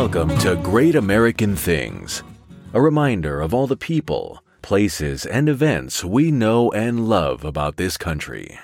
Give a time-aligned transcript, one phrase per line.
[0.00, 2.22] Welcome to Great American Things,
[2.72, 7.98] a reminder of all the people, places, and events we know and love about this
[7.98, 8.58] country.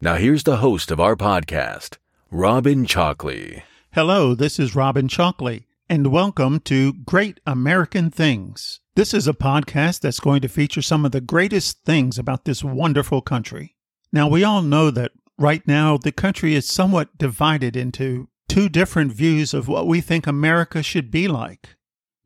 [0.00, 1.98] Now, here's the host of our podcast,
[2.30, 3.62] Robin Chalkley.
[3.92, 8.80] Hello, this is Robin Chalkley, and welcome to Great American Things.
[8.96, 12.64] This is a podcast that's going to feature some of the greatest things about this
[12.64, 13.76] wonderful country.
[14.14, 19.12] Now, we all know that right now the country is somewhat divided into two different
[19.12, 21.76] views of what we think America should be like.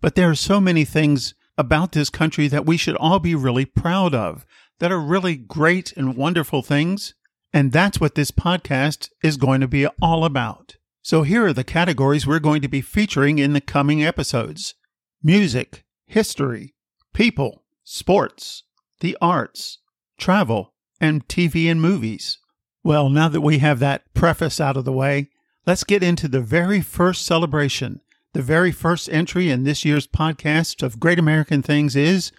[0.00, 3.64] But there are so many things about this country that we should all be really
[3.64, 4.46] proud of,
[4.78, 7.14] that are really great and wonderful things.
[7.52, 10.76] And that's what this podcast is going to be all about.
[11.02, 14.74] So here are the categories we're going to be featuring in the coming episodes
[15.22, 16.74] music, history,
[17.12, 18.64] people, sports,
[19.00, 19.78] the arts,
[20.18, 22.38] travel, and TV and movies.
[22.84, 25.28] Well, now that we have that preface out of the way,
[25.66, 28.00] let's get into the very first celebration.
[28.32, 32.32] The very first entry in this year's podcast of Great American Things is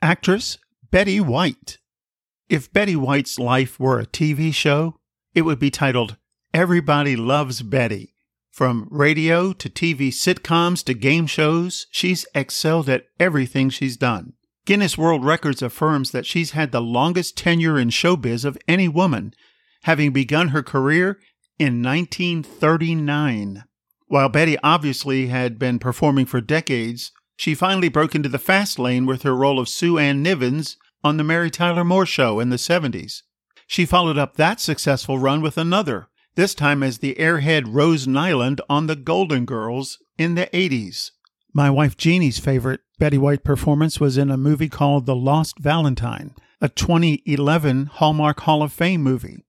[0.00, 0.58] actress
[0.90, 1.78] Betty White.
[2.48, 4.96] If Betty White's life were a TV show,
[5.34, 6.16] it would be titled
[6.52, 8.14] Everybody Loves Betty.
[8.50, 14.34] From radio to TV sitcoms to game shows, she's excelled at everything she's done.
[14.64, 19.34] Guinness World Records affirms that she's had the longest tenure in showbiz of any woman,
[19.82, 21.18] having begun her career
[21.58, 23.64] in 1939.
[24.06, 29.06] While Betty obviously had been performing for decades, she finally broke into the fast lane
[29.06, 32.56] with her role of Sue Ann Nivens on The Mary Tyler Moore Show in the
[32.56, 33.22] 70s.
[33.66, 38.60] She followed up that successful run with another, this time as the airhead Rose Nylund
[38.68, 41.10] on The Golden Girls in the 80s.
[41.52, 46.34] My wife Jeannie's favorite Betty White performance was in a movie called The Lost Valentine,
[46.60, 49.44] a 2011 Hallmark Hall of Fame movie.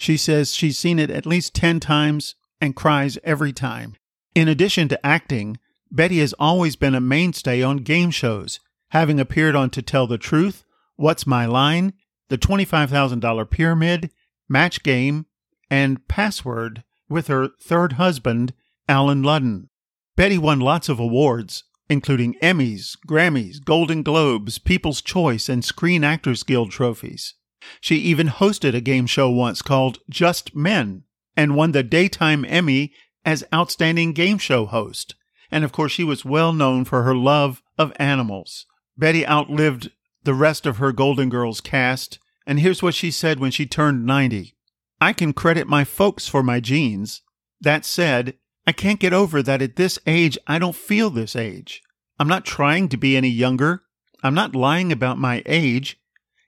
[0.00, 3.96] She says she's seen it at least 10 times and cries every time.
[4.34, 5.58] In addition to acting,
[5.90, 8.60] Betty has always been a mainstay on game shows,
[8.92, 10.64] having appeared on To Tell the Truth,
[10.96, 11.92] What's My Line,
[12.30, 14.10] The $25,000 Pyramid,
[14.48, 15.26] Match Game,
[15.70, 18.54] and Password with her third husband,
[18.88, 19.68] Allen Ludden.
[20.16, 26.42] Betty won lots of awards, including Emmys, Grammys, Golden Globes, People's Choice, and Screen Actors
[26.42, 27.34] Guild trophies.
[27.80, 31.04] She even hosted a game show once called Just Men
[31.36, 32.92] and won the Daytime Emmy
[33.24, 35.14] as Outstanding Game Show Host.
[35.50, 38.66] And of course, she was well known for her love of animals.
[38.96, 39.90] Betty outlived
[40.24, 44.04] the rest of her Golden Girls cast, and here's what she said when she turned
[44.04, 44.54] 90
[45.00, 47.22] I can credit my folks for my genes.
[47.60, 48.34] That said,
[48.66, 51.82] I can't get over that at this age I don't feel this age.
[52.18, 53.82] I'm not trying to be any younger.
[54.22, 55.98] I'm not lying about my age.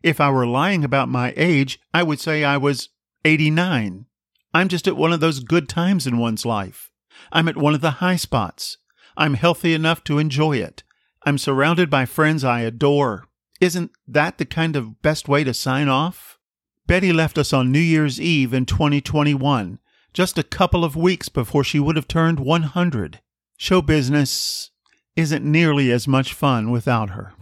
[0.03, 2.89] If I were lying about my age, I would say I was
[3.25, 4.07] 89.
[4.53, 6.91] I'm just at one of those good times in one's life.
[7.31, 8.79] I'm at one of the high spots.
[9.17, 10.83] I'm healthy enough to enjoy it.
[11.25, 13.29] I'm surrounded by friends I adore.
[13.61, 16.39] Isn't that the kind of best way to sign off?
[16.87, 19.79] Betty left us on New Year's Eve in 2021,
[20.12, 23.21] just a couple of weeks before she would have turned 100.
[23.57, 24.73] Show business
[25.15, 27.35] isn't nearly as much fun without her.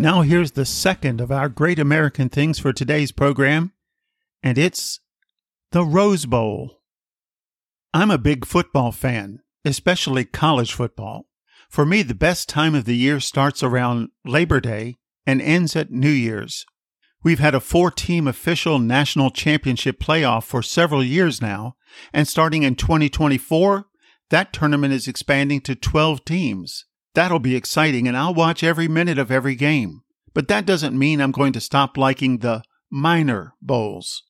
[0.00, 3.72] Now, here's the second of our great American things for today's program,
[4.44, 5.00] and it's
[5.72, 6.82] the Rose Bowl.
[7.92, 11.26] I'm a big football fan, especially college football.
[11.68, 15.90] For me, the best time of the year starts around Labor Day and ends at
[15.90, 16.64] New Year's.
[17.24, 21.74] We've had a four team official national championship playoff for several years now,
[22.12, 23.86] and starting in 2024,
[24.30, 26.84] that tournament is expanding to 12 teams.
[27.18, 30.02] That'll be exciting, and I'll watch every minute of every game.
[30.34, 32.62] But that doesn't mean I'm going to stop liking the
[32.92, 34.22] minor bowls.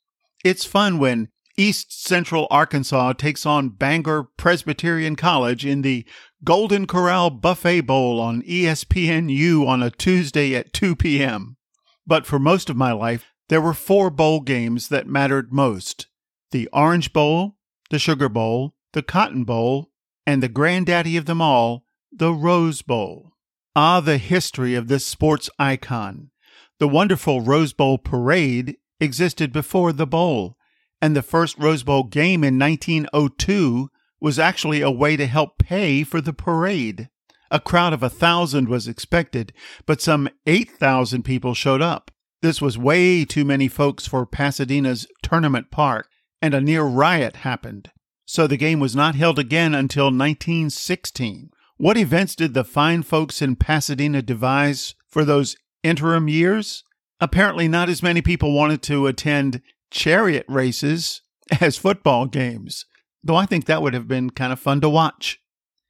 [0.42, 1.28] It's fun when
[1.58, 6.06] East Central Arkansas takes on Bangor Presbyterian College in the
[6.42, 11.58] Golden Corral Buffet Bowl on ESPNU on a Tuesday at 2 p.m.
[12.06, 16.06] But for most of my life, there were four bowl games that mattered most
[16.52, 17.58] the Orange Bowl,
[17.90, 19.90] the Sugar Bowl, the Cotton Bowl,
[20.26, 23.32] and the granddaddy of them all, the Rose Bowl.
[23.76, 26.30] Ah, the history of this sports icon.
[26.78, 30.56] The wonderful Rose Bowl parade existed before the bowl,
[31.02, 33.90] and the first Rose Bowl game in 1902
[34.20, 37.08] was actually a way to help pay for the parade.
[37.50, 39.52] A crowd of a thousand was expected,
[39.86, 42.10] but some 8,000 people showed up.
[42.42, 46.08] This was way too many folks for Pasadena's tournament park,
[46.40, 47.90] and a near riot happened.
[48.26, 51.50] So the game was not held again until 1916.
[51.78, 56.82] What events did the fine folks in Pasadena devise for those interim years,
[57.20, 61.22] apparently not as many people wanted to attend chariot races
[61.60, 62.84] as football games,
[63.22, 65.38] though I think that would have been kind of fun to watch.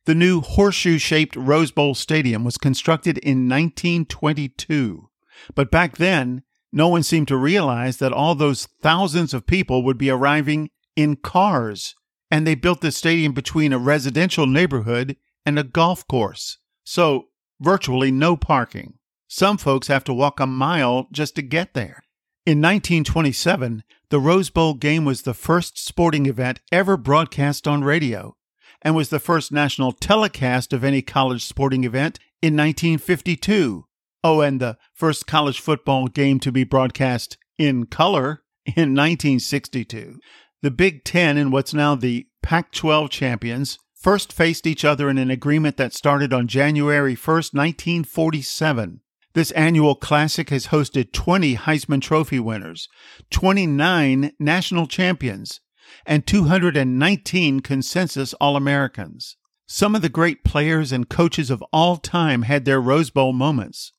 [0.04, 5.08] The new horseshoe shaped Rose Bowl Stadium was constructed in 1922,
[5.54, 9.96] but back then, no one seemed to realize that all those thousands of people would
[9.96, 11.94] be arriving in cars,
[12.30, 15.16] and they built the stadium between a residential neighborhood
[15.48, 17.28] and a golf course, so
[17.58, 18.98] virtually no parking.
[19.28, 22.04] Some folks have to walk a mile just to get there.
[22.44, 28.36] In 1927, the Rose Bowl game was the first sporting event ever broadcast on radio
[28.82, 33.86] and was the first national telecast of any college sporting event in 1952.
[34.22, 40.18] Oh, and the first college football game to be broadcast in color in 1962.
[40.60, 45.18] The Big Ten and what's now the Pac 12 champions first faced each other in
[45.18, 49.00] an agreement that started on January 1, 1947.
[49.34, 52.88] This annual classic has hosted 20 Heisman Trophy winners,
[53.30, 55.60] 29 national champions,
[56.06, 59.36] and 219 consensus All Americans.
[59.66, 63.92] Some of the great players and coaches of all time had their Rose Bowl moments.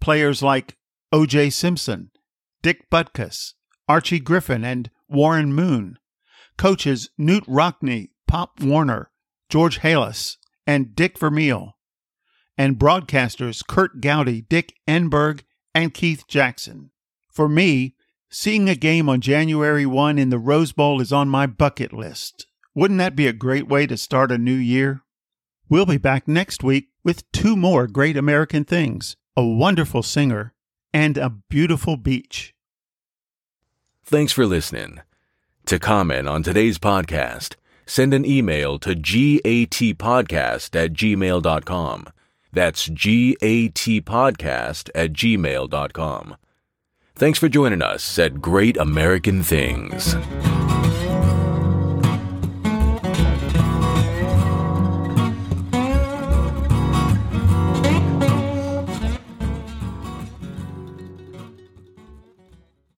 [0.00, 0.76] Players like
[1.12, 1.50] O.J.
[1.50, 2.10] Simpson,
[2.62, 3.52] Dick Butkus,
[3.86, 5.98] Archie Griffin, and Warren Moon.
[6.56, 9.10] Coaches Knute Rockne, Pop Warner,
[9.48, 10.36] George Halas,
[10.66, 11.74] and Dick Vermeil
[12.56, 15.42] and broadcasters Curt Gowdy, Dick Enberg,
[15.74, 16.90] and Keith Jackson.
[17.30, 17.94] For me,
[18.30, 22.46] seeing a game on January 1 in the Rose Bowl is on my bucket list.
[22.74, 25.02] Wouldn't that be a great way to start a new year?
[25.68, 30.54] We'll be back next week with two more great American things a wonderful singer
[30.92, 32.54] and a beautiful beach.
[34.04, 35.00] Thanks for listening.
[35.66, 37.56] To comment on today's podcast,
[37.86, 42.06] send an email to gatpodcast at gmail.com.
[42.52, 46.36] That's gatpodcast at gmail.com.
[47.16, 50.14] Thanks for joining us at Great American Things.